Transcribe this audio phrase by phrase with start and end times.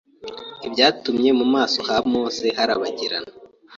[0.67, 3.31] ibyatumye mu maso ha Mose harabagirana.